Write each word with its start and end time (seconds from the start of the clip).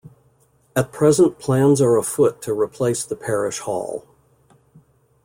At 0.75 0.91
present 0.91 1.37
plans 1.37 1.79
are 1.79 1.95
afoot 1.95 2.41
to 2.41 2.59
replace 2.59 3.05
the 3.05 3.15
parish 3.15 3.59
hall. 3.59 4.07